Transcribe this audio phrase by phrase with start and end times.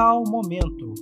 [0.00, 0.94] tal momento.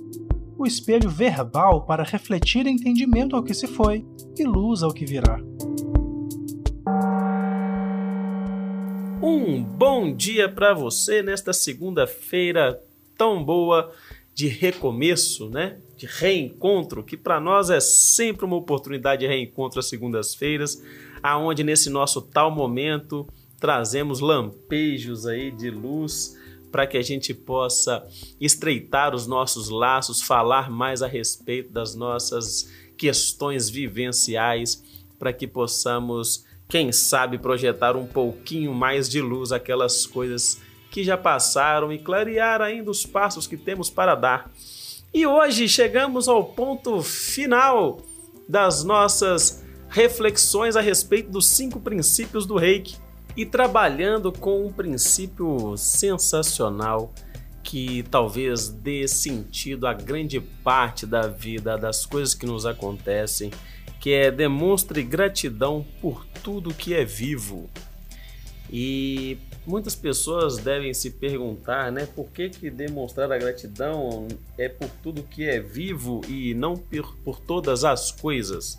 [0.57, 4.05] O espelho verbal para refletir entendimento ao que se foi
[4.37, 5.39] e luz ao que virá.
[9.23, 12.77] Um bom dia para você nesta segunda-feira
[13.17, 13.89] tão boa
[14.35, 15.77] de recomeço, né?
[15.95, 20.83] De reencontro, que para nós é sempre uma oportunidade de reencontro às segundas-feiras,
[21.23, 23.25] aonde nesse nosso tal momento
[23.61, 26.37] trazemos lampejos aí de luz
[26.71, 28.05] para que a gente possa
[28.39, 34.83] estreitar os nossos laços, falar mais a respeito das nossas questões vivenciais,
[35.17, 40.59] para que possamos, quem sabe, projetar um pouquinho mais de luz aquelas coisas
[40.91, 44.51] que já passaram e clarear ainda os passos que temos para dar.
[45.13, 48.01] E hoje chegamos ao ponto final
[48.47, 52.97] das nossas reflexões a respeito dos cinco princípios do reiki
[53.39, 57.13] e trabalhando com um princípio sensacional
[57.63, 63.49] que talvez dê sentido a grande parte da vida, das coisas que nos acontecem,
[63.97, 67.69] que é demonstre gratidão por tudo que é vivo.
[68.69, 74.89] E muitas pessoas devem se perguntar, né, por que, que demonstrar a gratidão é por
[75.01, 78.77] tudo que é vivo e não por, por todas as coisas?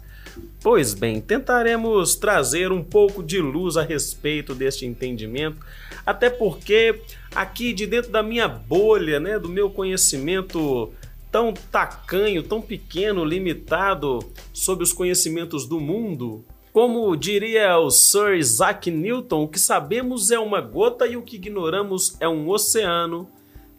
[0.62, 5.58] Pois bem, tentaremos trazer um pouco de luz a respeito deste entendimento,
[6.04, 7.00] até porque
[7.34, 10.92] aqui de dentro da minha bolha, né, do meu conhecimento
[11.30, 14.18] tão tacanho, tão pequeno, limitado
[14.52, 20.38] sobre os conhecimentos do mundo, como diria o Sir Isaac Newton, o que sabemos é
[20.38, 23.28] uma gota e o que ignoramos é um oceano.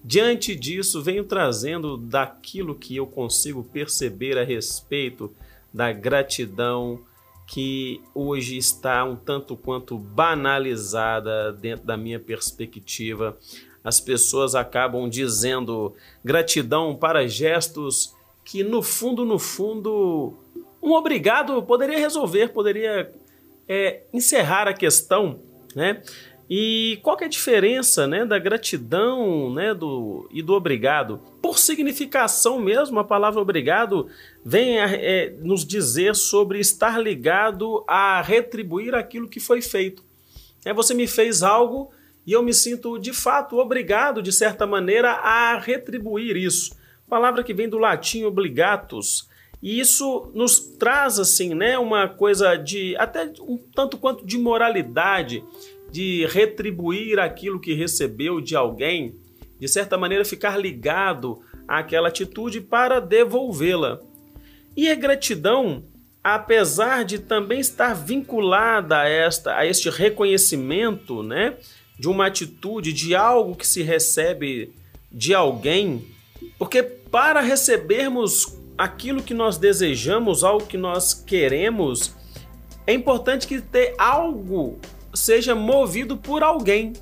[0.04, 5.34] Diante disso, venho trazendo daquilo que eu consigo perceber a respeito
[5.74, 7.00] da gratidão
[7.48, 13.38] que hoje está um tanto quanto banalizada dentro da minha perspectiva.
[13.84, 20.34] As pessoas acabam dizendo gratidão para gestos que no fundo, no fundo,
[20.82, 23.12] um obrigado poderia resolver, poderia
[23.68, 25.40] é, encerrar a questão,
[25.76, 26.02] né?
[26.54, 31.22] E qual é a diferença né, da gratidão né, do, e do obrigado?
[31.42, 34.10] Por significação mesmo, a palavra obrigado
[34.44, 40.04] vem a, é, nos dizer sobre estar ligado a retribuir aquilo que foi feito.
[40.66, 41.90] É, você me fez algo
[42.28, 46.76] e eu me sinto de fato obrigado, de certa maneira, a retribuir isso.
[47.08, 49.26] Palavra que vem do latim obligatus.
[49.64, 55.42] E isso nos traz assim, né, uma coisa de até um tanto quanto de moralidade
[55.92, 59.16] de retribuir aquilo que recebeu de alguém,
[59.60, 64.00] de certa maneira ficar ligado àquela atitude para devolvê-la.
[64.76, 65.84] E a gratidão,
[66.24, 71.58] apesar de também estar vinculada a, esta, a este reconhecimento né,
[72.00, 74.74] de uma atitude, de algo que se recebe
[75.12, 76.06] de alguém,
[76.58, 82.16] porque para recebermos aquilo que nós desejamos, algo que nós queremos,
[82.88, 84.80] é importante que ter algo
[85.14, 86.94] seja movido por alguém.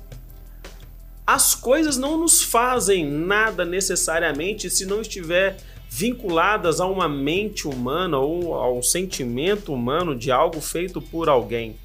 [1.26, 5.56] As coisas não nos fazem nada necessariamente se não estiver
[5.88, 11.76] vinculadas a uma mente humana ou ao sentimento humano de algo feito por alguém.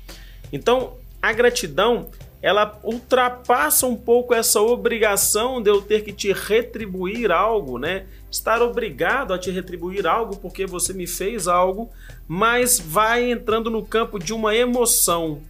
[0.54, 2.10] Então, a gratidão,
[2.42, 8.06] ela ultrapassa um pouco essa obrigação de eu ter que te retribuir algo, né?
[8.30, 11.90] Estar obrigado a te retribuir algo porque você me fez algo,
[12.28, 15.42] mas vai entrando no campo de uma emoção,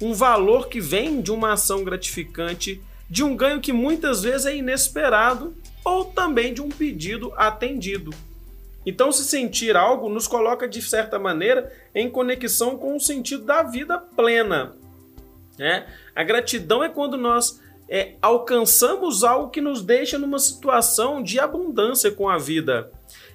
[0.00, 4.56] um valor que vem de uma ação gratificante, de um ganho que muitas vezes é
[4.56, 5.54] inesperado
[5.84, 8.12] ou também de um pedido atendido.
[8.84, 13.62] Então, se sentir algo nos coloca de certa maneira em conexão com o sentido da
[13.62, 14.74] vida plena.
[15.58, 15.86] Né?
[16.14, 22.10] A gratidão é quando nós é, alcançamos algo que nos deixa numa situação de abundância
[22.10, 22.90] com a vida.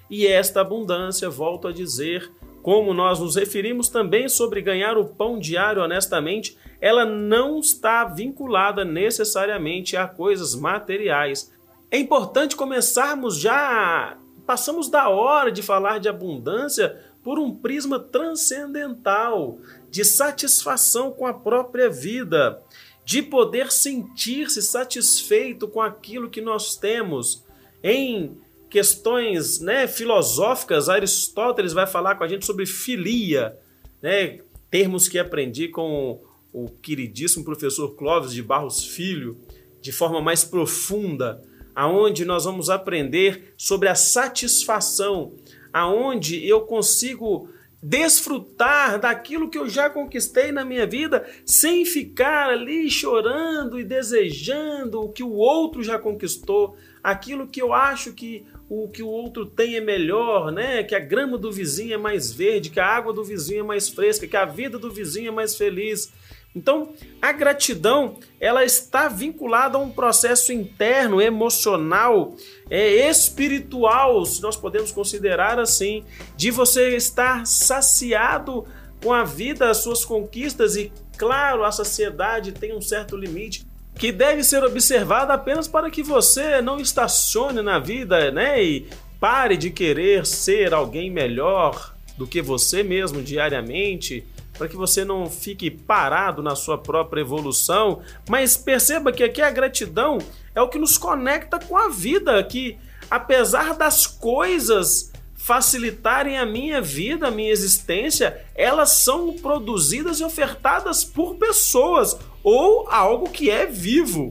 [0.08, 2.30] E esta abundância, volto a dizer,
[2.64, 8.86] como nós nos referimos também sobre ganhar o pão diário honestamente, ela não está vinculada
[8.86, 11.52] necessariamente a coisas materiais.
[11.90, 14.16] É importante começarmos já.
[14.46, 19.58] Passamos da hora de falar de abundância por um prisma transcendental,
[19.90, 22.62] de satisfação com a própria vida,
[23.04, 27.44] de poder sentir-se satisfeito com aquilo que nós temos,
[27.82, 28.38] em
[28.74, 33.56] questões né, filosóficas, Aristóteles vai falar com a gente sobre filia,
[34.02, 36.20] né, termos que aprendi com
[36.52, 39.38] o queridíssimo professor Clóvis de Barros Filho,
[39.80, 41.40] de forma mais profunda,
[41.72, 45.34] aonde nós vamos aprender sobre a satisfação,
[45.72, 47.48] aonde eu consigo
[47.80, 55.00] desfrutar daquilo que eu já conquistei na minha vida, sem ficar ali chorando e desejando
[55.02, 59.44] o que o outro já conquistou, aquilo que eu acho que o que o outro
[59.44, 60.82] tem é melhor, né?
[60.82, 63.88] Que a grama do vizinho é mais verde, que a água do vizinho é mais
[63.88, 66.12] fresca, que a vida do vizinho é mais feliz.
[66.56, 72.36] Então, a gratidão, ela está vinculada a um processo interno, emocional,
[72.70, 76.04] é espiritual, se nós podemos considerar assim,
[76.36, 78.64] de você estar saciado
[79.02, 83.66] com a vida, as suas conquistas e, claro, a saciedade tem um certo limite
[83.98, 88.86] que deve ser observada apenas para que você não estacione na vida, né, e
[89.20, 94.24] pare de querer ser alguém melhor do que você mesmo diariamente
[94.56, 99.50] para que você não fique parado na sua própria evolução, mas perceba que aqui a
[99.50, 100.18] gratidão
[100.54, 102.78] é o que nos conecta com a vida, que
[103.10, 111.04] apesar das coisas facilitarem a minha vida, a minha existência, elas são produzidas e ofertadas
[111.04, 114.30] por pessoas ou algo que é vivo,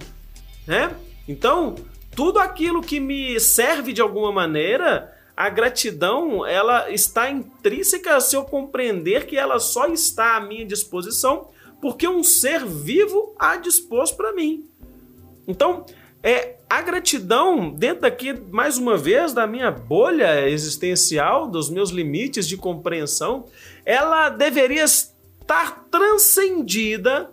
[0.68, 0.96] né?
[1.28, 1.76] Então,
[2.16, 8.44] tudo aquilo que me serve de alguma maneira a gratidão ela está intrínseca se eu
[8.44, 11.48] compreender que ela só está à minha disposição
[11.82, 14.64] porque um ser vivo a dispôs para mim.
[15.48, 15.86] Então,
[16.22, 22.48] é a gratidão dentro aqui mais uma vez da minha bolha existencial, dos meus limites
[22.48, 23.48] de compreensão,
[23.86, 27.30] ela deveria estar transcendida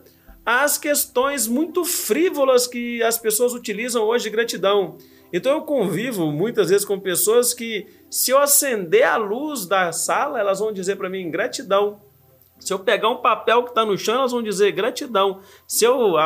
[0.51, 4.99] às questões muito frívolas que as pessoas utilizam hoje de gratidão.
[5.33, 10.41] Então eu convivo muitas vezes com pessoas que, se eu acender a luz da sala,
[10.41, 12.01] elas vão dizer para mim gratidão.
[12.59, 15.41] Se eu pegar um papel que está no chão, elas vão dizer gratidão.
[15.69, 16.17] Se eu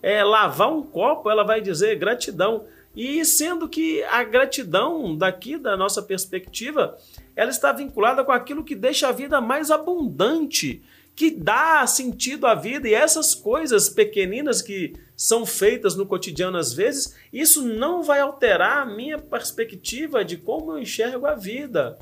[0.00, 2.64] é, lavar um copo, ela vai dizer gratidão.
[2.94, 6.96] E sendo que a gratidão, daqui da nossa perspectiva,
[7.34, 12.54] ela está vinculada com aquilo que deixa a vida mais abundante, que dá sentido à
[12.54, 12.88] vida.
[12.88, 18.82] E essas coisas pequeninas que são feitas no cotidiano às vezes, isso não vai alterar
[18.82, 21.98] a minha perspectiva de como eu enxergo a vida.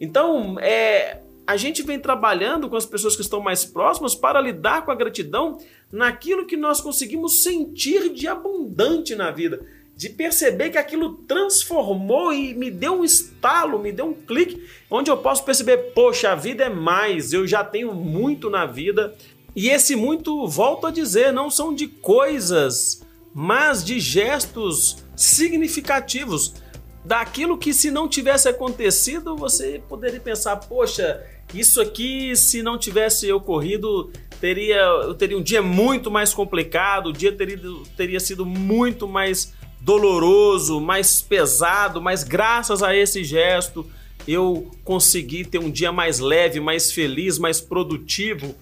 [0.00, 4.84] Então, é, a gente vem trabalhando com as pessoas que estão mais próximas para lidar
[4.84, 5.58] com a gratidão
[5.92, 9.64] naquilo que nós conseguimos sentir de abundante na vida,
[9.96, 15.10] de perceber que aquilo transformou e me deu um estalo, me deu um clique, onde
[15.10, 19.14] eu posso perceber, poxa, a vida é mais, eu já tenho muito na vida,
[19.54, 26.54] e esse muito, volto a dizer, não são de coisas, mas de gestos significativos.
[27.04, 33.30] Daquilo que, se não tivesse acontecido, você poderia pensar: poxa, isso aqui, se não tivesse
[33.30, 34.10] ocorrido,
[34.40, 37.60] teria, eu teria um dia muito mais complicado, o dia teria,
[37.96, 39.53] teria sido muito mais
[39.84, 43.86] doloroso, mais pesado, mas graças a esse gesto
[44.26, 48.54] eu consegui ter um dia mais leve, mais feliz, mais produtivo.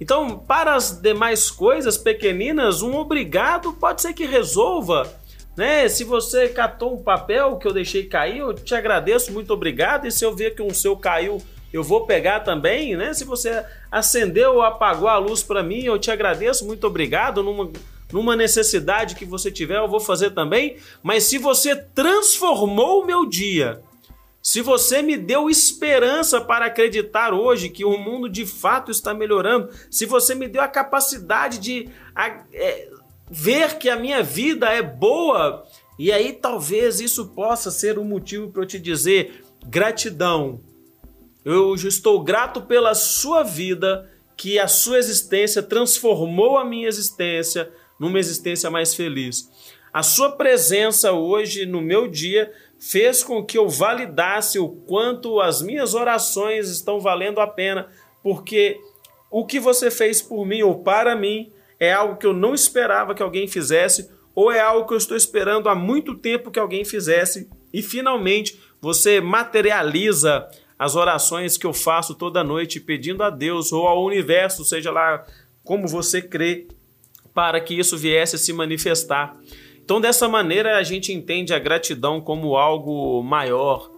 [0.00, 5.06] Então, para as demais coisas pequeninas, um obrigado pode ser que resolva.
[5.54, 5.86] Né?
[5.90, 10.06] Se você catou um papel que eu deixei cair, eu te agradeço, muito obrigado.
[10.06, 13.12] E se eu ver que um seu caiu, eu vou pegar também, né?
[13.12, 13.62] Se você
[13.92, 17.42] acendeu ou apagou a luz para mim, eu te agradeço, muito obrigado.
[17.42, 17.70] Numa,
[18.12, 20.76] numa necessidade que você tiver, eu vou fazer também.
[21.02, 23.82] Mas se você transformou o meu dia,
[24.42, 29.70] se você me deu esperança para acreditar hoje que o mundo de fato está melhorando,
[29.90, 32.88] se você me deu a capacidade de a, é,
[33.30, 35.66] ver que a minha vida é boa,
[35.98, 40.60] e aí talvez isso possa ser um motivo para eu te dizer gratidão.
[41.44, 48.18] Eu estou grato pela sua vida, que a sua existência transformou a minha existência numa
[48.18, 49.48] existência mais feliz.
[49.92, 55.60] A sua presença hoje no meu dia fez com que eu validasse o quanto as
[55.60, 57.88] minhas orações estão valendo a pena,
[58.22, 58.80] porque
[59.30, 63.14] o que você fez por mim ou para mim é algo que eu não esperava
[63.14, 66.84] que alguém fizesse, ou é algo que eu estou esperando há muito tempo que alguém
[66.84, 73.72] fizesse, e finalmente você materializa as orações que eu faço toda noite pedindo a Deus
[73.72, 75.26] ou ao universo, seja lá
[75.62, 76.66] como você crê,
[77.34, 79.38] para que isso viesse a se manifestar.
[79.84, 83.90] Então, dessa maneira, a gente entende a gratidão como algo maior,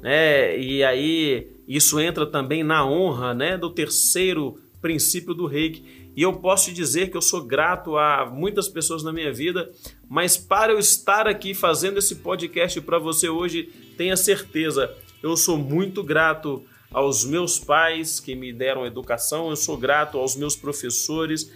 [0.00, 0.58] né?
[0.58, 6.10] E aí isso entra também na honra, né, do terceiro princípio do reiki.
[6.14, 9.70] E eu posso te dizer que eu sou grato a muitas pessoas na minha vida,
[10.08, 15.56] mas para eu estar aqui fazendo esse podcast para você hoje, tenha certeza, eu sou
[15.56, 16.62] muito grato
[16.92, 21.50] aos meus pais que me deram educação, eu sou grato aos meus professores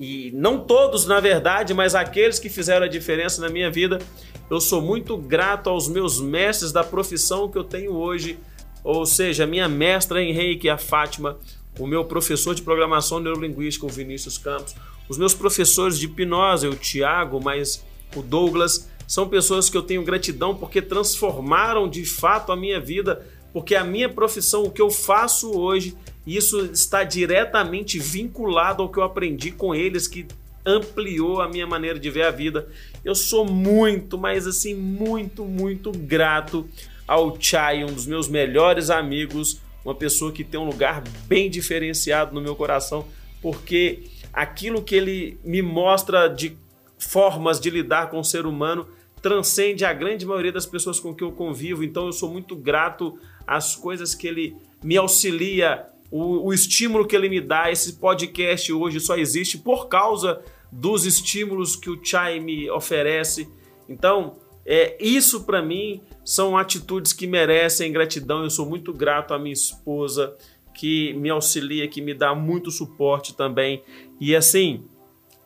[0.00, 3.98] e não todos, na verdade, mas aqueles que fizeram a diferença na minha vida.
[4.50, 8.38] Eu sou muito grato aos meus mestres da profissão que eu tenho hoje,
[8.84, 11.38] ou seja, minha mestra em reiki, a Fátima,
[11.78, 14.74] o meu professor de programação neurolinguística, o Vinícius Campos,
[15.08, 17.84] os meus professores de hipnose, o Tiago, mas
[18.14, 23.26] o Douglas, são pessoas que eu tenho gratidão porque transformaram de fato a minha vida,
[23.52, 28.98] porque a minha profissão, o que eu faço hoje, isso está diretamente vinculado ao que
[28.98, 30.26] eu aprendi com eles, que
[30.64, 32.68] ampliou a minha maneira de ver a vida.
[33.04, 36.68] Eu sou muito, mas assim, muito, muito grato
[37.06, 42.32] ao Chai, um dos meus melhores amigos, uma pessoa que tem um lugar bem diferenciado
[42.32, 43.04] no meu coração,
[43.40, 46.56] porque aquilo que ele me mostra de
[46.96, 48.86] formas de lidar com o ser humano
[49.20, 51.82] transcende a grande maioria das pessoas com que eu convivo.
[51.82, 57.16] Então eu sou muito grato às coisas que ele me auxilia, o, o estímulo que
[57.16, 57.70] ele me dá.
[57.70, 63.48] Esse podcast hoje só existe por causa dos estímulos que o Chai me oferece.
[63.88, 68.42] Então, é, isso para mim são atitudes que merecem gratidão.
[68.42, 70.36] Eu sou muito grato à minha esposa,
[70.74, 73.82] que me auxilia, que me dá muito suporte também.
[74.20, 74.84] E assim,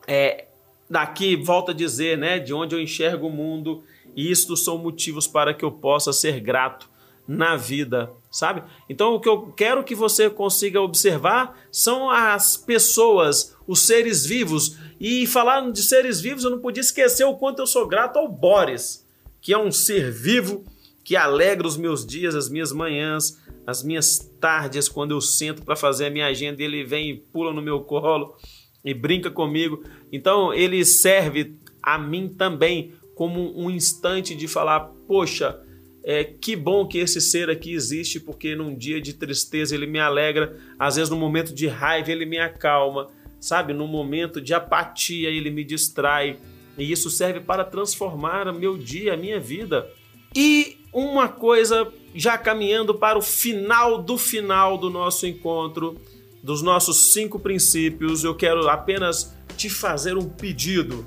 [0.07, 0.45] é,
[0.89, 3.83] daqui volta a dizer, né, de onde eu enxergo o mundo,
[4.15, 6.89] e isto são motivos para que eu possa ser grato
[7.27, 8.63] na vida, sabe?
[8.89, 14.77] Então o que eu quero que você consiga observar são as pessoas, os seres vivos.
[14.99, 18.29] E falando de seres vivos, eu não podia esquecer o quanto eu sou grato ao
[18.29, 19.05] Boris,
[19.41, 20.63] que é um ser vivo
[21.03, 25.75] que alegra os meus dias, as minhas manhãs, as minhas tardes, quando eu sento para
[25.75, 28.35] fazer a minha agenda, ele vem e pula no meu colo
[28.83, 29.83] e brinca comigo.
[30.11, 35.61] Então ele serve a mim também como um instante de falar: poxa,
[36.09, 39.99] é, que bom que esse ser aqui existe, porque num dia de tristeza ele me
[39.99, 43.09] alegra, às vezes no momento de raiva ele me acalma,
[43.41, 43.73] sabe?
[43.73, 46.37] No momento de apatia ele me distrai.
[46.77, 49.85] E isso serve para transformar meu dia, a minha vida.
[50.33, 55.99] E uma coisa, já caminhando para o final do final do nosso encontro,
[56.41, 61.05] dos nossos cinco princípios, eu quero apenas te fazer um pedido.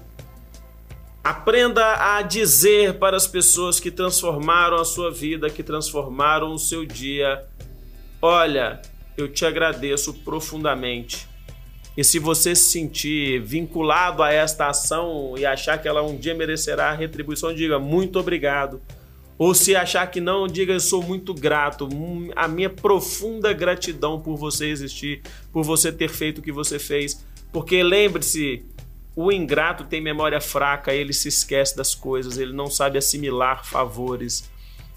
[1.23, 6.87] Aprenda a dizer para as pessoas que transformaram a sua vida, que transformaram o seu
[6.87, 7.45] dia:
[8.23, 8.81] Olha,
[9.19, 11.29] eu te agradeço profundamente.
[11.95, 16.35] E se você se sentir vinculado a esta ação e achar que ela um dia
[16.35, 18.81] merecerá retribuição, diga muito obrigado.
[19.37, 21.89] Ou se achar que não, diga eu sou muito grato.
[22.37, 25.23] A minha profunda gratidão por você existir,
[25.53, 27.25] por você ter feito o que você fez.
[27.53, 28.65] Porque lembre-se,
[29.15, 34.51] o ingrato tem memória fraca, ele se esquece das coisas, ele não sabe assimilar favores.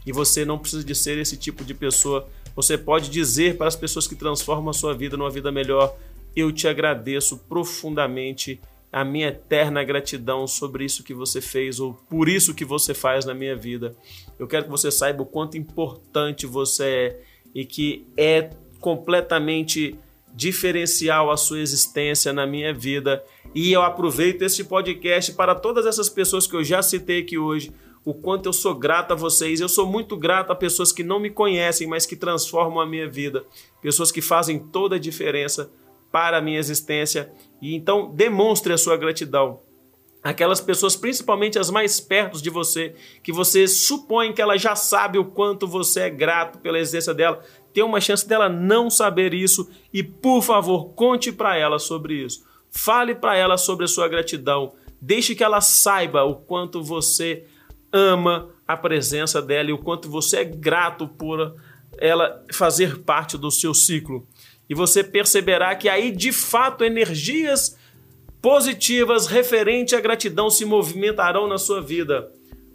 [0.06, 2.28] E você não precisa de ser esse tipo de pessoa.
[2.56, 5.96] Você pode dizer para as pessoas que transformam a sua vida numa vida melhor:
[6.36, 8.60] Eu te agradeço profundamente
[8.92, 13.26] a minha eterna gratidão sobre isso que você fez ou por isso que você faz
[13.26, 13.96] na minha vida.
[14.38, 17.22] Eu quero que você saiba o quanto importante você é
[17.56, 19.98] e que é completamente
[20.34, 26.10] diferencial a sua existência na minha vida e eu aproveito esse podcast para todas essas
[26.10, 27.72] pessoas que eu já citei aqui hoje,
[28.06, 29.62] o quanto eu sou grato a vocês.
[29.62, 33.08] Eu sou muito grato a pessoas que não me conhecem, mas que transformam a minha
[33.08, 33.46] vida,
[33.82, 35.72] pessoas que fazem toda a diferença
[36.12, 37.32] para a minha existência.
[37.62, 39.62] E então demonstre a sua gratidão.
[40.22, 45.18] Aquelas pessoas, principalmente as mais perto de você, que você supõe que ela já sabe
[45.18, 47.44] o quanto você é grato pela existência dela,
[47.74, 52.46] tem uma chance dela não saber isso e, por favor, conte para ela sobre isso.
[52.76, 54.74] Fale para ela sobre a sua gratidão.
[55.00, 57.46] Deixe que ela saiba o quanto você
[57.92, 61.56] ama a presença dela e o quanto você é grato por
[62.00, 64.28] ela fazer parte do seu ciclo.
[64.68, 67.78] E você perceberá que aí de fato energias
[68.42, 72.32] positivas referente à gratidão se movimentarão na sua vida,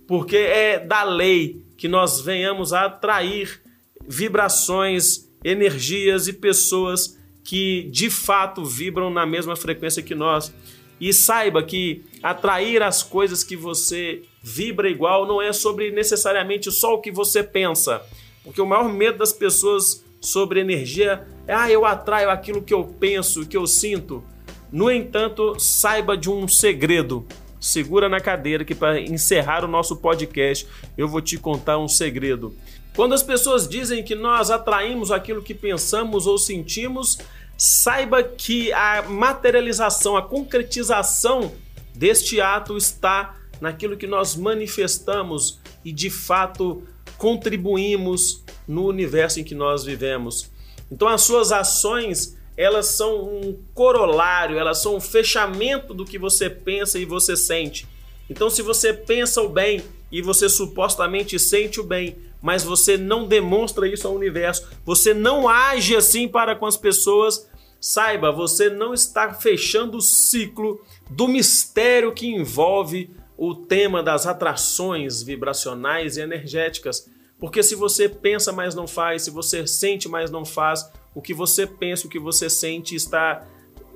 [0.06, 3.60] porque é da lei que nós venhamos a atrair
[4.06, 7.17] vibrações, energias e pessoas
[7.48, 10.52] que de fato vibram na mesma frequência que nós.
[11.00, 16.92] E saiba que atrair as coisas que você vibra igual não é sobre necessariamente só
[16.92, 18.02] o que você pensa.
[18.44, 22.84] Porque o maior medo das pessoas sobre energia é: ah, eu atraio aquilo que eu
[22.84, 24.22] penso, que eu sinto.
[24.70, 27.26] No entanto, saiba de um segredo.
[27.58, 32.54] Segura na cadeira que para encerrar o nosso podcast eu vou te contar um segredo.
[32.98, 37.16] Quando as pessoas dizem que nós atraímos aquilo que pensamos ou sentimos,
[37.56, 41.52] saiba que a materialização, a concretização
[41.94, 46.82] deste ato está naquilo que nós manifestamos e de fato
[47.16, 50.50] contribuímos no universo em que nós vivemos.
[50.90, 56.50] Então as suas ações, elas são um corolário, elas são um fechamento do que você
[56.50, 57.86] pensa e você sente.
[58.28, 63.26] Então se você pensa o bem e você supostamente sente o bem, mas você não
[63.26, 67.49] demonstra isso ao universo, você não age assim para com as pessoas,
[67.80, 70.80] saiba, você não está fechando o ciclo
[71.11, 77.09] do mistério que envolve o tema das atrações vibracionais e energéticas.
[77.38, 81.33] Porque se você pensa, mas não faz, se você sente, mas não faz, o que
[81.33, 83.47] você pensa, o que você sente está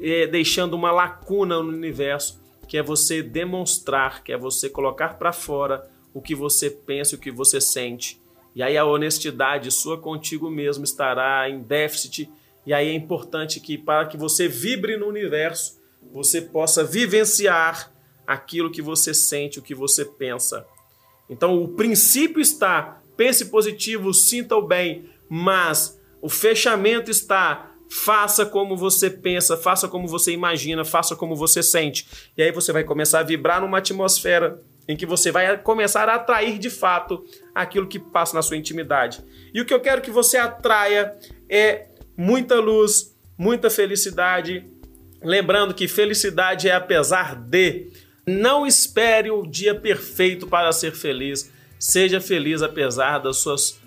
[0.00, 5.32] é, deixando uma lacuna no universo, que é você demonstrar, que é você colocar para
[5.32, 8.21] fora o que você pensa, o que você sente.
[8.54, 12.30] E aí a honestidade sua contigo mesmo estará em déficit.
[12.66, 15.80] E aí é importante que para que você vibre no universo,
[16.12, 17.92] você possa vivenciar
[18.26, 20.66] aquilo que você sente, o que você pensa.
[21.28, 28.74] Então o princípio está, pense positivo, sinta o bem, mas o fechamento está Faça como
[28.74, 32.08] você pensa, faça como você imagina, faça como você sente.
[32.34, 36.14] E aí você vai começar a vibrar numa atmosfera em que você vai começar a
[36.14, 37.24] atrair de fato
[37.54, 39.24] aquilo que passa na sua intimidade.
[39.54, 41.14] E o que eu quero que você atraia
[41.48, 41.86] é
[42.16, 44.64] muita luz, muita felicidade.
[45.22, 47.90] Lembrando que felicidade é apesar de.
[48.26, 51.50] Não espere o dia perfeito para ser feliz.
[51.78, 53.80] Seja feliz apesar das suas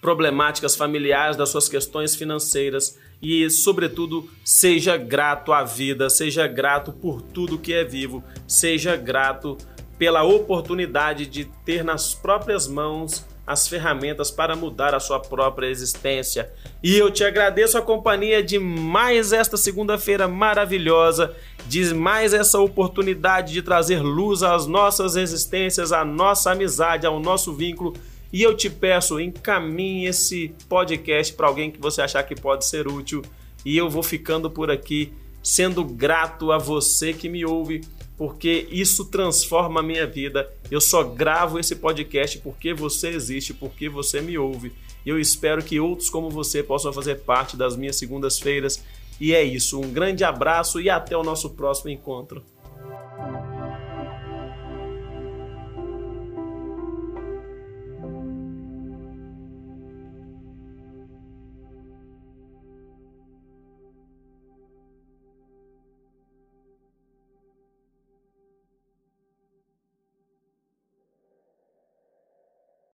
[0.00, 7.22] problemáticas familiares, das suas questões financeiras e, sobretudo, seja grato à vida, seja grato por
[7.22, 9.56] tudo que é vivo, seja grato
[10.02, 16.50] pela oportunidade de ter nas próprias mãos as ferramentas para mudar a sua própria existência.
[16.82, 21.36] E eu te agradeço a companhia de mais esta segunda-feira maravilhosa,
[21.68, 27.54] de mais essa oportunidade de trazer luz às nossas existências, à nossa amizade, ao nosso
[27.54, 27.94] vínculo
[28.32, 32.88] e eu te peço, encaminhe esse podcast para alguém que você achar que pode ser
[32.88, 33.22] útil.
[33.64, 35.12] E eu vou ficando por aqui,
[35.44, 37.82] sendo grato a você que me ouve,
[38.16, 40.50] porque isso transforma a minha vida.
[40.70, 44.72] Eu só gravo esse podcast porque você existe, porque você me ouve.
[45.04, 48.82] E eu espero que outros como você possam fazer parte das minhas segundas-feiras.
[49.20, 52.42] E é isso, um grande abraço e até o nosso próximo encontro.